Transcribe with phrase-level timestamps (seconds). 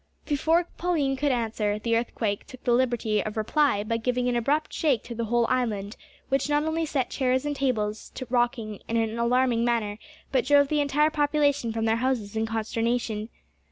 [0.25, 4.73] Before Pauline could answer, the earthquake took the liberty of reply by giving an abrupt
[4.73, 5.95] shake to the whole island,
[6.27, 9.99] which not only set chairs and tables rocking in an alarming manner,
[10.31, 13.29] but drove the entire population from their houses in consternation.